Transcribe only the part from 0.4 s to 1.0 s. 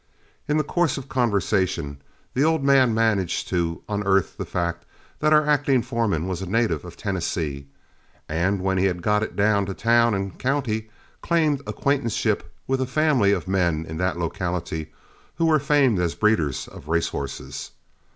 In the course